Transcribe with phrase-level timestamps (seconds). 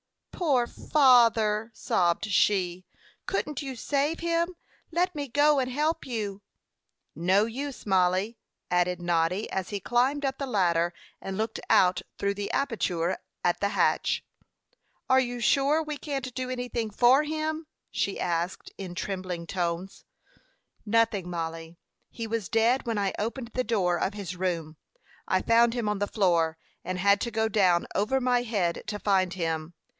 [0.31, 2.83] "Poor father," sobbed she.
[3.27, 4.55] "Couldn't you save him?
[4.89, 6.41] Let me go and help you."
[7.13, 8.39] "No use, Mollie,"
[8.71, 13.59] added Noddy, as he climbed up the ladder, and looked out through the aperture at
[13.59, 14.25] the hatch.
[15.07, 20.05] "Are you sure we can't do anything for him?" she asked, in trembling tones.
[20.87, 21.77] "Nothing, Mollie.
[22.09, 24.77] He was dead when I opened the door of his room.
[25.27, 28.97] I found him on the floor, and had to go down over my head to
[28.97, 29.75] find him.